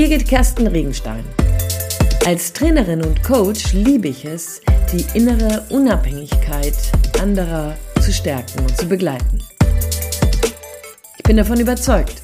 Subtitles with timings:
[0.00, 1.22] Birgit Kersten Regenstein.
[2.24, 6.74] Als Trainerin und Coach liebe ich es, die innere Unabhängigkeit
[7.20, 9.44] anderer zu stärken und zu begleiten.
[11.18, 12.22] Ich bin davon überzeugt,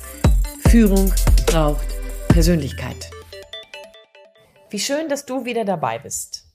[0.70, 1.12] Führung
[1.44, 1.86] braucht
[2.28, 3.10] Persönlichkeit.
[4.70, 6.46] Wie schön, dass du wieder dabei bist.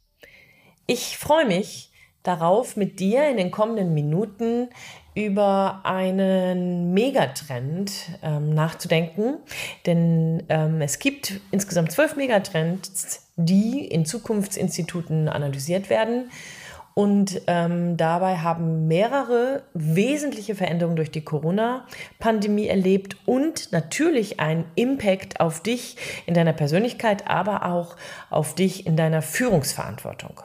[0.87, 1.91] Ich freue mich
[2.23, 4.69] darauf, mit dir in den kommenden Minuten
[5.13, 7.91] über einen Megatrend
[8.23, 9.37] ähm, nachzudenken.
[9.85, 16.31] Denn ähm, es gibt insgesamt zwölf Megatrends, die in Zukunftsinstituten analysiert werden.
[16.93, 25.39] Und ähm, dabei haben mehrere wesentliche Veränderungen durch die Corona-Pandemie erlebt und natürlich einen Impact
[25.39, 25.95] auf dich
[26.25, 27.95] in deiner Persönlichkeit, aber auch
[28.29, 30.41] auf dich in deiner Führungsverantwortung.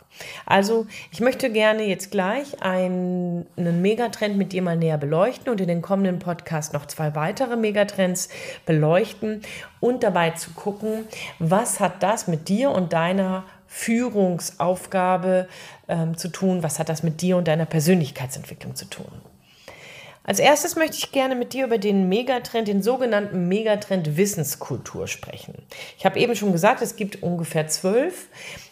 [0.47, 5.61] Also ich möchte gerne jetzt gleich einen, einen Megatrend mit dir mal näher beleuchten und
[5.61, 8.29] in den kommenden Podcast noch zwei weitere Megatrends
[8.65, 9.43] beleuchten
[9.81, 11.05] und dabei zu gucken,
[11.39, 15.49] was hat das mit dir und deiner Führungsaufgabe
[15.89, 16.63] ähm, zu tun?
[16.63, 19.11] Was hat das mit dir und deiner Persönlichkeitsentwicklung zu tun?
[20.27, 25.55] Als erstes möchte ich gerne mit dir über den Megatrend, den sogenannten Megatrend Wissenskultur sprechen.
[25.99, 28.27] Ich habe eben schon gesagt, es gibt ungefähr zwölf.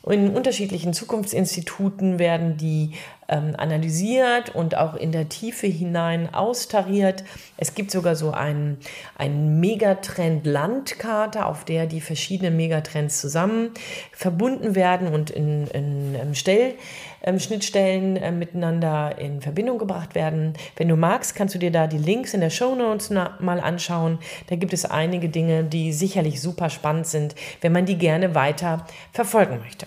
[0.04, 2.94] In unterschiedlichen Zukunftsinstituten werden die
[3.28, 7.24] ähm, analysiert und auch in der Tiefe hinein austariert.
[7.56, 8.78] Es gibt sogar so einen,
[9.16, 13.70] einen Megatrend-Landkarte, auf der die verschiedenen Megatrends zusammen
[14.12, 16.74] verbunden werden und in, in, in Stell
[17.22, 20.54] ähm, Schnittstellen äh, miteinander in Verbindung gebracht werden.
[20.76, 24.18] Wenn du magst, kannst du dir da die Links in der Show Notes mal anschauen.
[24.48, 28.86] Da gibt es einige Dinge, die sicherlich super spannend sind, wenn man die gerne weiter
[29.12, 29.86] verfolgen möchte.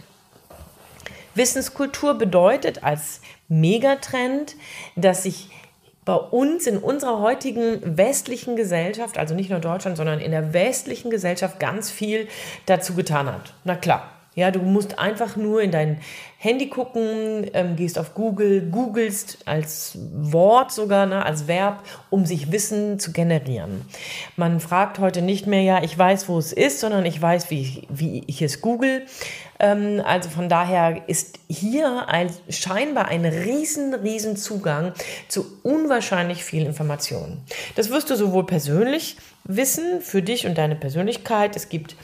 [1.37, 4.55] Wissenskultur bedeutet als Megatrend,
[4.95, 5.49] dass sich
[6.05, 11.09] bei uns in unserer heutigen westlichen Gesellschaft, also nicht nur Deutschland, sondern in der westlichen
[11.09, 12.27] Gesellschaft ganz viel
[12.65, 13.53] dazu getan hat.
[13.65, 15.99] Na klar, ja, du musst einfach nur in dein
[16.37, 21.81] Handy gucken, ähm, gehst auf Google, googelst als Wort sogar, ne, als Verb,
[22.11, 23.81] um sich Wissen zu generieren.
[24.35, 27.61] Man fragt heute nicht mehr, ja, ich weiß, wo es ist, sondern ich weiß, wie
[27.61, 29.07] ich, wie ich es google.
[29.59, 34.93] Ähm, also von daher ist hier ein, scheinbar ein riesen, riesen Zugang
[35.27, 37.43] zu unwahrscheinlich viel Informationen.
[37.73, 41.55] Das wirst du sowohl persönlich wissen, für dich und deine Persönlichkeit.
[41.55, 41.95] Es gibt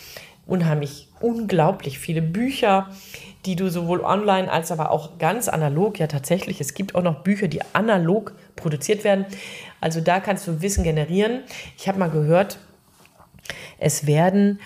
[0.45, 2.89] unheimlich, unglaublich viele Bücher,
[3.45, 7.23] die du sowohl online als aber auch ganz analog, ja tatsächlich, es gibt auch noch
[7.23, 9.25] Bücher, die analog produziert werden.
[9.81, 11.41] Also da kannst du Wissen generieren.
[11.77, 12.57] Ich habe mal gehört,
[13.79, 14.59] es werden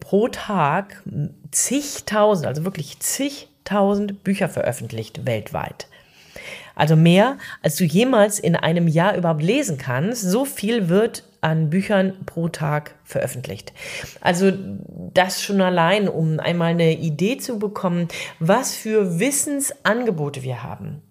[0.00, 1.02] pro Tag
[1.50, 5.88] zigtausend, also wirklich zigtausend Bücher veröffentlicht weltweit.
[6.74, 10.22] Also mehr, als du jemals in einem Jahr überhaupt lesen kannst.
[10.22, 13.72] So viel wird an Büchern pro Tag veröffentlicht.
[14.20, 14.50] Also
[15.14, 18.08] das schon allein, um einmal eine Idee zu bekommen,
[18.40, 21.02] was für Wissensangebote wir haben.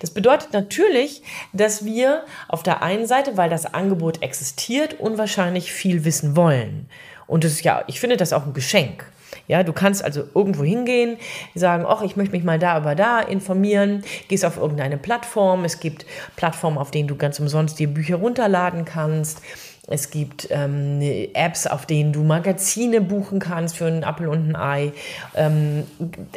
[0.00, 6.06] Das bedeutet natürlich, dass wir auf der einen Seite, weil das Angebot existiert, unwahrscheinlich viel
[6.06, 6.88] wissen wollen.
[7.26, 9.04] Und das ist ja, ich finde das auch ein Geschenk.
[9.46, 11.18] Ja, du kannst also irgendwo hingehen,
[11.54, 15.64] sagen, ach, ich möchte mich mal da über da informieren, gehst auf irgendeine Plattform.
[15.64, 16.06] Es gibt
[16.36, 19.42] Plattformen, auf denen du ganz umsonst die Bücher runterladen kannst.
[19.86, 21.02] Es gibt ähm,
[21.34, 24.92] Apps, auf denen du Magazine buchen kannst für einen Apfel und ein Ei.
[25.34, 25.84] Ähm,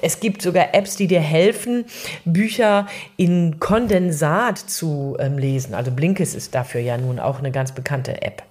[0.01, 1.85] es gibt sogar Apps, die dir helfen,
[2.25, 5.75] Bücher in Kondensat zu ähm, lesen.
[5.75, 8.43] Also Blinkist ist dafür ja nun auch eine ganz bekannte App.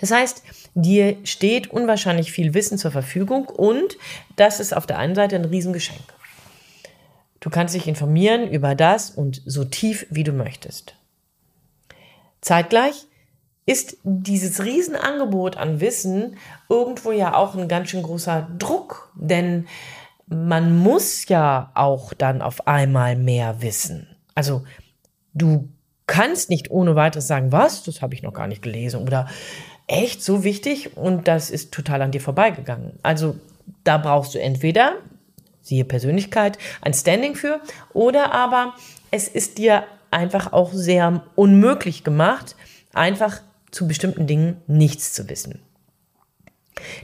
[0.00, 0.42] Das heißt,
[0.74, 3.96] dir steht unwahrscheinlich viel Wissen zur Verfügung und
[4.36, 6.00] das ist auf der einen Seite ein Riesengeschenk.
[7.40, 10.94] Du kannst dich informieren über das und so tief wie du möchtest.
[12.42, 13.06] Zeitgleich
[13.70, 16.36] ist dieses Riesenangebot an Wissen
[16.68, 19.68] irgendwo ja auch ein ganz schön großer Druck, denn
[20.26, 24.08] man muss ja auch dann auf einmal mehr wissen.
[24.34, 24.64] Also
[25.34, 25.68] du
[26.08, 29.28] kannst nicht ohne weiteres sagen, was, das habe ich noch gar nicht gelesen oder
[29.86, 32.98] echt so wichtig und das ist total an dir vorbeigegangen.
[33.04, 33.36] Also
[33.84, 34.94] da brauchst du entweder,
[35.62, 37.60] siehe Persönlichkeit, ein Standing für
[37.92, 38.74] oder aber
[39.12, 42.56] es ist dir einfach auch sehr unmöglich gemacht,
[42.92, 45.60] einfach zu bestimmten Dingen nichts zu wissen.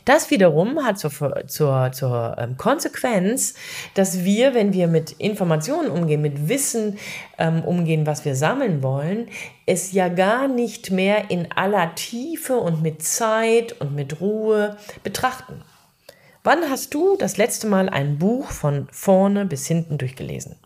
[0.04, 1.12] Das wiederum hat zur,
[1.46, 3.54] zur, zur ähm, Konsequenz,
[3.94, 6.98] dass wir, wenn wir mit Informationen umgehen, mit Wissen
[7.38, 9.28] ähm, umgehen, was wir sammeln wollen,
[9.66, 15.62] es ja gar nicht mehr in aller Tiefe und mit Zeit und mit Ruhe betrachten.
[16.42, 20.56] Wann hast du das letzte Mal ein Buch von vorne bis hinten durchgelesen?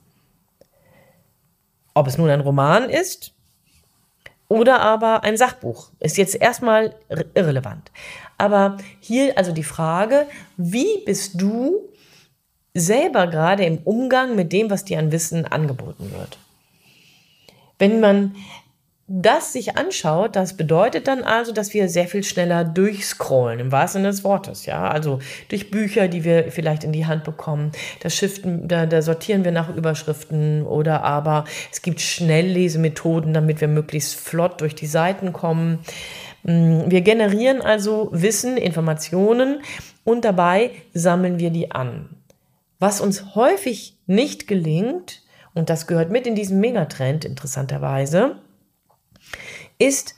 [1.94, 3.32] Ob es nun ein Roman ist
[4.50, 6.96] oder aber ein Sachbuch, ist jetzt erstmal
[7.34, 7.92] irrelevant.
[8.36, 10.26] Aber hier also die Frage,
[10.56, 11.88] wie bist du
[12.74, 16.36] selber gerade im Umgang mit dem, was dir an Wissen angeboten wird?
[17.78, 18.34] Wenn man
[19.12, 24.02] das sich anschaut, das bedeutet dann also, dass wir sehr viel schneller durchscrollen, im wahrsten
[24.02, 24.88] Sinne des Wortes, ja.
[24.88, 25.18] Also
[25.48, 27.72] durch Bücher, die wir vielleicht in die Hand bekommen.
[28.04, 33.66] Da, shiften, da, da sortieren wir nach Überschriften oder aber es gibt Schnelllesemethoden, damit wir
[33.66, 35.80] möglichst flott durch die Seiten kommen.
[36.44, 39.62] Mm, wir generieren also Wissen, Informationen
[40.04, 42.10] und dabei sammeln wir die an.
[42.78, 45.22] Was uns häufig nicht gelingt,
[45.52, 48.36] und das gehört mit in diesen Megatrend interessanterweise,
[49.80, 50.14] ist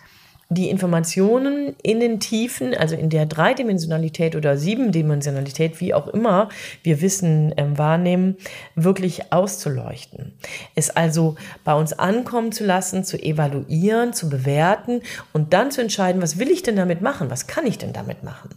[0.55, 6.51] die Informationen in den Tiefen, also in der Dreidimensionalität oder Siebendimensionalität, wie auch immer
[6.83, 8.37] wir Wissen äh, wahrnehmen,
[8.75, 10.35] wirklich auszuleuchten.
[10.75, 15.01] Es also bei uns ankommen zu lassen, zu evaluieren, zu bewerten
[15.33, 18.23] und dann zu entscheiden, was will ich denn damit machen, was kann ich denn damit
[18.23, 18.51] machen.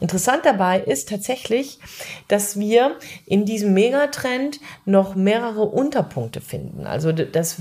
[0.00, 1.78] Interessant dabei ist tatsächlich,
[2.28, 2.96] dass wir
[3.26, 6.86] in diesem Megatrend noch mehrere Unterpunkte finden.
[6.86, 7.56] Also das,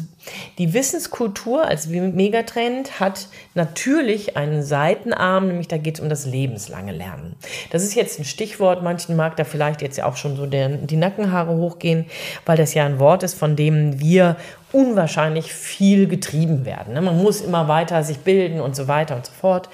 [0.57, 6.92] die Wissenskultur als Megatrend hat natürlich einen Seitenarm, nämlich da geht es um das lebenslange
[6.92, 7.36] Lernen.
[7.72, 10.98] Das ist jetzt ein Stichwort, manchen mag da vielleicht jetzt auch schon so der, die
[10.98, 12.06] Nackenhaare hochgehen,
[12.46, 14.36] weil das ja ein Wort ist, von dem wir
[14.72, 16.94] unwahrscheinlich viel getrieben werden.
[16.94, 17.01] Ne?
[17.01, 19.69] Man muss immer weiter sich bilden und so weiter und so fort.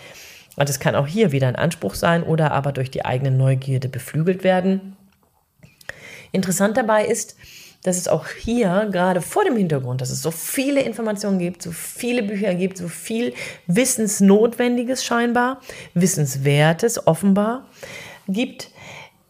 [0.58, 3.90] Und es kann auch hier wieder ein Anspruch sein oder aber durch die eigene Neugierde
[3.90, 4.96] beflügelt werden.
[6.32, 7.36] Interessant dabei ist,
[7.84, 11.72] dass es auch hier gerade vor dem Hintergrund, dass es so viele Informationen gibt, so
[11.72, 13.34] viele Bücher gibt, so viel
[13.68, 15.62] Wissensnotwendiges scheinbar,
[15.94, 17.68] Wissenswertes offenbar
[18.28, 18.70] gibt,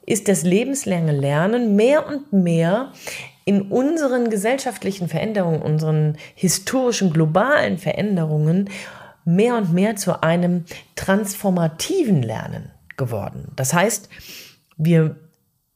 [0.06, 2.92] ist das lebenslange Lernen mehr und mehr
[3.46, 8.70] in unseren gesellschaftlichen Veränderungen, unseren historischen globalen Veränderungen
[9.26, 10.66] mehr und mehr zu einem
[10.96, 13.52] transformativen Lernen geworden.
[13.56, 14.10] Das heißt,
[14.78, 15.16] wir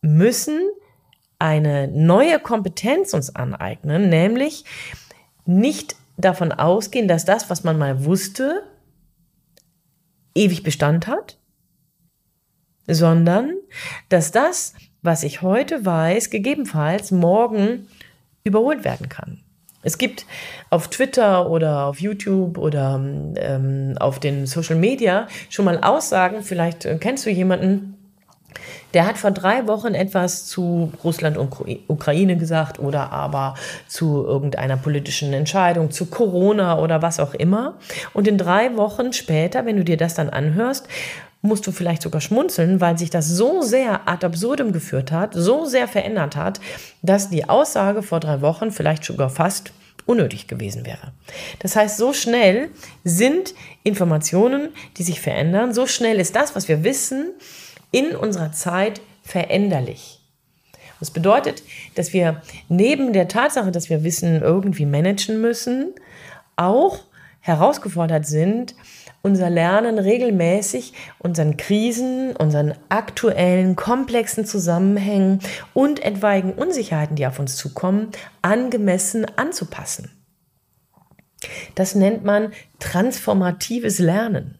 [0.01, 0.59] müssen
[1.39, 4.65] eine neue Kompetenz uns aneignen, nämlich
[5.45, 8.63] nicht davon ausgehen, dass das, was man mal wusste,
[10.33, 11.37] ewig Bestand hat,
[12.87, 13.53] sondern
[14.09, 17.87] dass das, was ich heute weiß, gegebenenfalls morgen
[18.43, 19.44] überholt werden kann.
[19.85, 20.25] Es gibt
[20.69, 22.99] auf Twitter oder auf YouTube oder
[23.37, 27.95] ähm, auf den Social Media schon mal Aussagen, vielleicht äh, kennst du jemanden,
[28.93, 31.53] der hat vor drei Wochen etwas zu Russland und
[31.87, 33.55] Ukraine gesagt oder aber
[33.87, 37.75] zu irgendeiner politischen Entscheidung, zu Corona oder was auch immer.
[38.13, 40.87] Und in drei Wochen später, wenn du dir das dann anhörst,
[41.45, 45.65] musst du vielleicht sogar schmunzeln, weil sich das so sehr ad absurdum geführt hat, so
[45.65, 46.59] sehr verändert hat,
[47.01, 49.71] dass die Aussage vor drei Wochen vielleicht sogar fast
[50.05, 51.13] unnötig gewesen wäre.
[51.59, 52.69] Das heißt, so schnell
[53.03, 53.53] sind
[53.83, 57.31] Informationen, die sich verändern, so schnell ist das, was wir wissen,
[57.91, 60.19] in unserer Zeit veränderlich.
[60.99, 61.63] Das bedeutet,
[61.95, 65.93] dass wir neben der Tatsache, dass wir Wissen irgendwie managen müssen,
[66.55, 66.99] auch
[67.41, 68.75] herausgefordert sind,
[69.25, 75.39] unser Lernen regelmäßig unseren Krisen, unseren aktuellen, komplexen Zusammenhängen
[75.73, 78.11] und etwaigen Unsicherheiten, die auf uns zukommen,
[78.43, 80.11] angemessen anzupassen.
[81.73, 84.59] Das nennt man transformatives Lernen.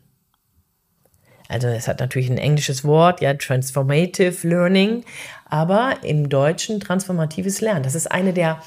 [1.48, 5.04] Also es hat natürlich ein englisches Wort, ja, transformative learning,
[5.46, 7.84] aber im Deutschen transformatives Lernen.
[7.84, 8.64] Das ist eine der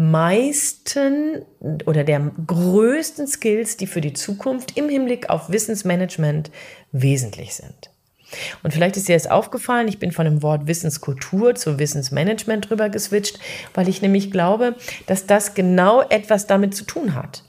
[0.00, 1.42] meisten
[1.84, 6.50] oder der größten Skills, die für die Zukunft im Hinblick auf Wissensmanagement
[6.90, 7.90] wesentlich sind.
[8.62, 12.88] Und vielleicht ist dir jetzt aufgefallen, ich bin von dem Wort Wissenskultur zu Wissensmanagement drüber
[12.88, 13.38] geswitcht,
[13.74, 14.74] weil ich nämlich glaube,
[15.06, 17.44] dass das genau etwas damit zu tun hat.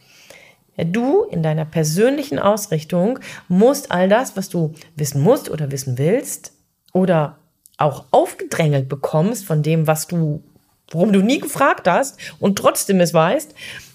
[0.75, 6.51] Du in deiner persönlichen Ausrichtung musst all das, was du wissen musst oder wissen willst
[6.91, 7.37] oder
[7.77, 10.43] auch aufgedrängelt bekommst von dem, was du
[10.91, 13.53] worum du nie gefragt hast und trotzdem es weißt,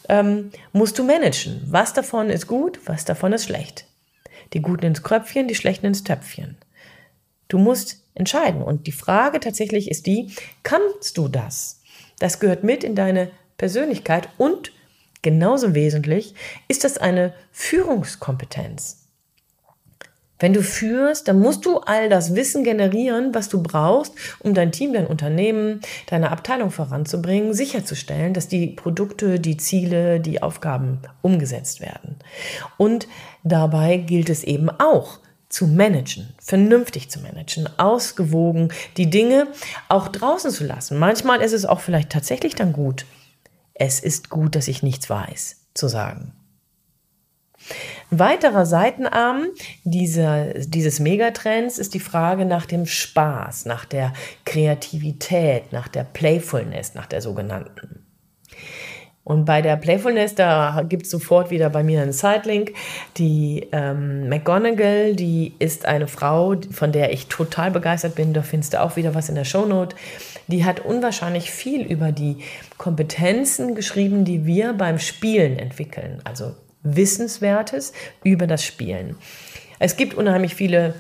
[0.09, 1.62] ähm, musst du managen.
[1.67, 3.87] Was davon ist gut, was davon ist schlecht.
[4.53, 6.57] Die Guten ins Kröpfchen, die Schlechten ins Töpfchen.
[7.49, 8.62] Du musst entscheiden.
[8.62, 11.83] Und die Frage tatsächlich ist die, kannst du das?
[12.19, 14.73] Das gehört mit in deine Persönlichkeit und
[15.23, 16.35] genauso wesentlich
[16.69, 19.05] ist das eine Führungskompetenz.
[20.38, 24.73] Wenn du führst, dann musst du all das Wissen generieren, was du brauchst, um dein
[24.73, 31.81] Team, dein Unternehmen, deine Abteilung voranzubringen, sicherzustellen, dass die Produkte, die Ziele, die Aufgaben umgesetzt
[31.81, 32.16] werden.
[32.76, 33.09] Und
[33.45, 39.47] dabei gilt es eben auch, zu managen, vernünftig zu managen, ausgewogen, die Dinge
[39.88, 40.99] auch draußen zu lassen.
[40.99, 43.07] Manchmal ist es auch vielleicht tatsächlich dann gut.
[43.73, 46.33] Es ist gut, dass ich nichts weiß, zu sagen.
[48.10, 49.46] Ein weiterer Seitenarm
[49.82, 54.12] dieser, dieses Megatrends ist die Frage nach dem Spaß, nach der
[54.44, 58.06] Kreativität, nach der Playfulness, nach der sogenannten.
[59.25, 62.75] Und bei der Playfulness, da gibt es sofort wieder bei mir einen Sidelink.
[63.16, 68.32] Die ähm, McGonagall, die ist eine Frau, von der ich total begeistert bin.
[68.34, 69.96] Da findest du auch wieder was in der Shownote.
[70.46, 72.36] Die hat unwahrscheinlich viel über die
[72.78, 76.20] Kompetenzen geschrieben, die wir beim Spielen entwickeln.
[76.22, 76.54] Also
[76.95, 77.93] Wissenswertes
[78.25, 79.16] über das Spielen.
[79.78, 80.95] Es gibt unheimlich viele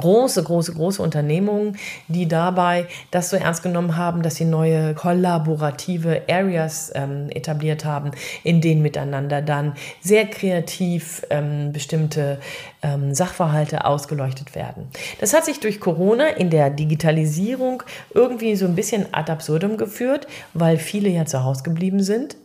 [0.00, 1.76] große, große, große Unternehmungen,
[2.08, 8.12] die dabei das so ernst genommen haben, dass sie neue kollaborative Areas ähm, etabliert haben,
[8.42, 12.38] in denen miteinander dann sehr kreativ ähm, bestimmte
[12.82, 14.88] ähm, Sachverhalte ausgeleuchtet werden.
[15.20, 17.82] Das hat sich durch Corona in der Digitalisierung
[18.14, 22.36] irgendwie so ein bisschen ad absurdum geführt, weil viele ja zu Hause geblieben sind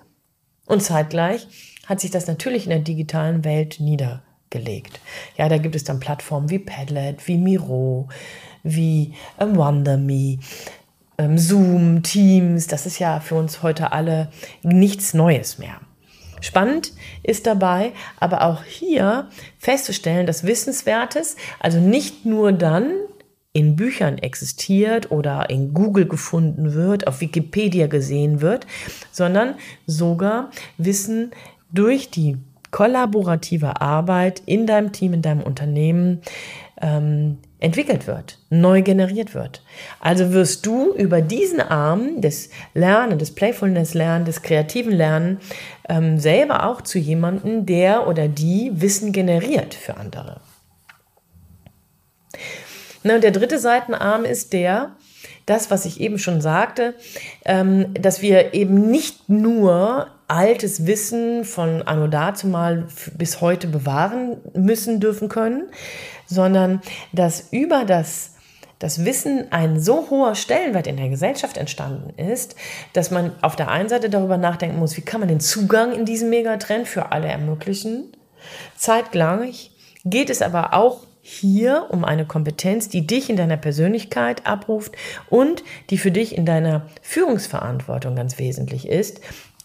[0.66, 1.48] und zeitgleich
[1.86, 5.00] hat sich das natürlich in der digitalen Welt nieder gelegt.
[5.38, 8.08] Ja, da gibt es dann Plattformen wie Padlet, wie Miro,
[8.63, 10.39] wie ähm, WonderMe,
[11.18, 12.68] ähm, Zoom, Teams.
[12.68, 14.30] Das ist ja für uns heute alle
[14.63, 15.80] nichts Neues mehr.
[16.42, 22.92] Spannend ist dabei aber auch hier festzustellen, dass Wissenswertes also nicht nur dann
[23.51, 28.68] in Büchern existiert oder in Google gefunden wird, auf Wikipedia gesehen wird,
[29.12, 29.56] sondern
[29.88, 31.32] sogar Wissen
[31.72, 32.38] durch die
[32.72, 36.22] kollaborative Arbeit in deinem Team, in deinem Unternehmen
[36.81, 39.63] ähm, entwickelt wird, neu generiert wird.
[40.00, 45.39] Also wirst du über diesen Arm des Lernen, des Playfulness Lernen, des kreativen Lernen
[45.88, 50.41] ähm, selber auch zu jemandem, der oder die Wissen generiert für andere.
[53.03, 54.91] Na, und der dritte Seitenarm ist der,
[55.46, 56.96] das, was ich eben schon sagte,
[57.46, 65.00] ähm, dass wir eben nicht nur altes Wissen von anno dazumal bis heute bewahren müssen
[65.00, 65.70] dürfen können,
[66.25, 66.82] sondern
[67.14, 68.32] dass über das
[68.80, 72.56] das Wissen ein so hoher Stellenwert in der Gesellschaft entstanden ist,
[72.92, 76.06] dass man auf der einen Seite darüber nachdenken muss, wie kann man den Zugang in
[76.06, 78.12] diesen Megatrend für alle ermöglichen.
[78.75, 79.72] Zeitgleich
[80.04, 84.96] geht es aber auch hier um eine Kompetenz, die dich in deiner Persönlichkeit abruft
[85.27, 89.22] und die für dich in deiner Führungsverantwortung ganz wesentlich ist,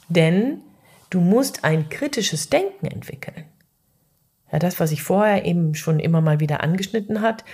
[0.09, 0.62] denn
[1.11, 3.45] du musst ein kritisches Denken entwickeln.
[4.50, 7.45] Ja, das, was ich vorher eben schon immer mal wieder angeschnitten hat.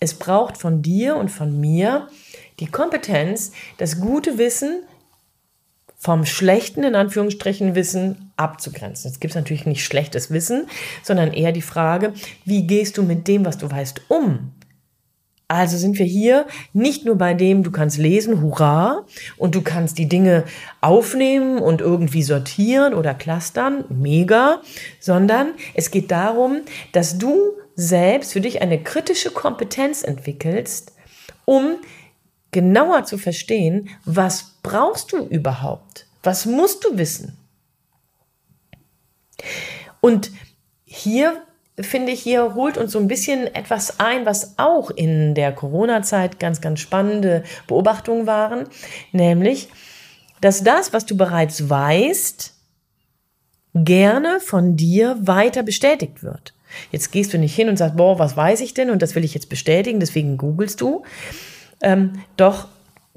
[0.00, 2.08] Es braucht von dir und von mir
[2.60, 4.84] die Kompetenz, das gute Wissen
[5.98, 9.10] vom schlechten, in Anführungsstrichen, Wissen abzugrenzen.
[9.10, 10.66] Jetzt gibt es natürlich nicht schlechtes Wissen,
[11.02, 14.52] sondern eher die Frage, wie gehst du mit dem, was du weißt, um?
[15.46, 19.04] Also sind wir hier nicht nur bei dem, du kannst lesen, hurra,
[19.36, 20.44] und du kannst die Dinge
[20.80, 24.60] aufnehmen und irgendwie sortieren oder clustern, mega,
[25.00, 26.60] sondern es geht darum,
[26.92, 27.34] dass du
[27.74, 30.92] selbst für dich eine kritische Kompetenz entwickelst,
[31.46, 31.78] um
[32.52, 36.06] genauer zu verstehen, was brauchst du überhaupt?
[36.22, 37.39] Was musst du wissen?
[40.00, 40.30] Und
[40.84, 41.42] hier
[41.78, 46.38] finde ich, hier holt uns so ein bisschen etwas ein, was auch in der Corona-Zeit
[46.38, 48.64] ganz, ganz spannende Beobachtungen waren,
[49.12, 49.68] nämlich,
[50.40, 52.54] dass das, was du bereits weißt,
[53.74, 56.54] gerne von dir weiter bestätigt wird.
[56.92, 59.24] Jetzt gehst du nicht hin und sagst, boah, was weiß ich denn und das will
[59.24, 61.02] ich jetzt bestätigen, deswegen googelst du.
[61.82, 62.68] Ähm, doch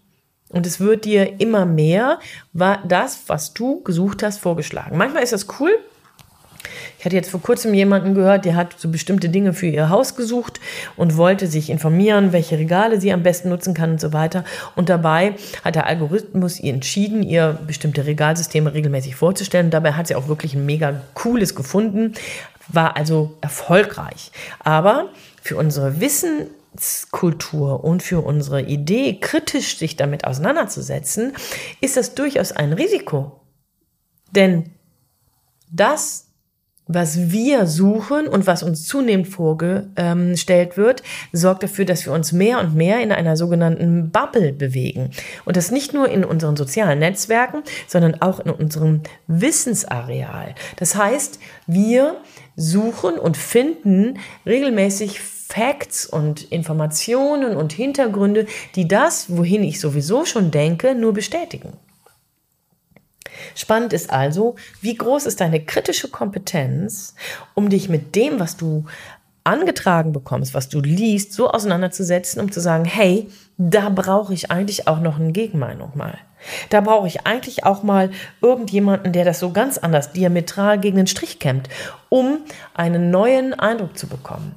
[0.51, 2.21] Und es wird dir immer mehr
[2.55, 4.97] das, was du gesucht hast, vorgeschlagen.
[4.97, 5.79] Manchmal ist das cool,
[6.99, 10.17] ich hatte jetzt vor kurzem jemanden gehört, der hat so bestimmte Dinge für ihr Haus
[10.17, 10.61] gesucht
[10.97, 14.45] und wollte sich informieren, welche Regale sie am besten nutzen kann und so weiter.
[14.77, 15.35] Und dabei
[15.65, 19.67] hat der Algorithmus ihr entschieden, ihr bestimmte Regalsysteme regelmäßig vorzustellen.
[19.67, 22.15] Und dabei hat sie auch wirklich ein mega cooles gefunden,
[22.69, 24.31] war also erfolgreich.
[24.61, 25.09] Aber
[25.43, 31.33] für unsere Wissenskultur und für unsere Idee, kritisch sich damit auseinanderzusetzen,
[31.81, 33.41] ist das durchaus ein Risiko.
[34.33, 34.71] Denn
[35.71, 36.28] das
[36.89, 41.03] was wir suchen und was uns zunehmend vorgestellt wird,
[41.33, 45.11] sorgt dafür, dass wir uns mehr und mehr in einer sogenannten Bubble bewegen.
[45.45, 50.55] Und das nicht nur in unseren sozialen Netzwerken, sondern auch in unserem Wissensareal.
[50.77, 52.17] Das heißt, wir
[52.57, 60.51] suchen und finden regelmäßig Facts und Informationen und Hintergründe, die das, wohin ich sowieso schon
[60.51, 61.73] denke, nur bestätigen.
[63.55, 67.15] Spannend ist also, wie groß ist deine kritische Kompetenz,
[67.55, 68.85] um dich mit dem, was du
[69.45, 74.87] angetragen bekommst, was du liest, so auseinanderzusetzen, um zu sagen, hey, da brauche ich eigentlich
[74.87, 76.19] auch noch eine Gegenmeinung mal.
[76.71, 81.07] Da brauche ich eigentlich auch mal irgendjemanden, der das so ganz anders diametral gegen den
[81.07, 81.69] Strich kämmt,
[82.09, 82.39] um
[82.75, 84.55] einen neuen Eindruck zu bekommen.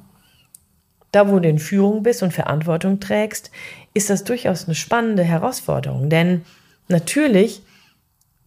[1.10, 3.50] Da, wo du in Führung bist und Verantwortung trägst,
[3.94, 6.08] ist das durchaus eine spannende Herausforderung.
[6.08, 6.44] Denn
[6.88, 7.62] natürlich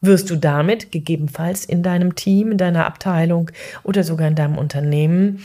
[0.05, 3.51] wirst du damit gegebenenfalls in deinem Team, in deiner Abteilung
[3.83, 5.43] oder sogar in deinem Unternehmen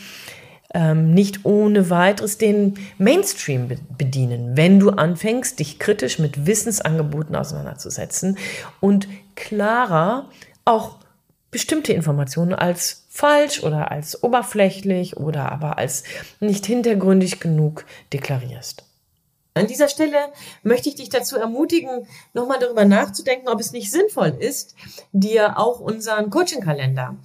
[0.73, 8.39] ähm, nicht ohne weiteres den Mainstream bedienen, wenn du anfängst, dich kritisch mit Wissensangeboten auseinanderzusetzen
[8.81, 10.29] und klarer
[10.65, 10.99] auch
[11.51, 16.05] bestimmte Informationen als falsch oder als oberflächlich oder aber als
[16.39, 18.85] nicht hintergründig genug deklarierst.
[19.55, 20.17] An dieser Stelle
[20.63, 24.77] möchte ich dich dazu ermutigen, nochmal darüber nachzudenken, ob es nicht sinnvoll ist,
[25.13, 27.17] dir auch unseren Coaching-Kalender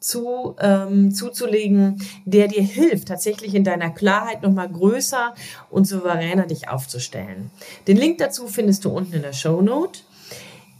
[0.00, 5.34] zu, ähm, zuzulegen, der dir hilft, tatsächlich in deiner Klarheit nochmal größer
[5.70, 7.50] und souveräner dich aufzustellen.
[7.86, 10.00] Den Link dazu findest du unten in der Show Note.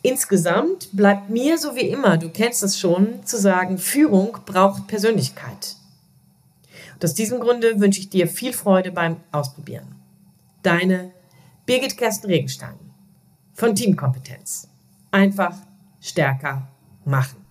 [0.03, 5.77] Insgesamt bleibt mir so wie immer, du kennst es schon, zu sagen, Führung braucht Persönlichkeit.
[6.95, 9.94] Und aus diesem Grunde wünsche ich dir viel Freude beim Ausprobieren.
[10.65, 11.13] Deine
[11.67, 12.79] Birgit Kersten Regenstein
[13.53, 14.67] von Teamkompetenz.
[15.11, 15.55] Einfach
[16.01, 16.73] stärker
[17.05, 17.44] machen.